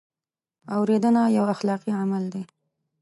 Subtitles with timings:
[0.75, 2.43] اورېدنه یو اخلاقي عمل دی.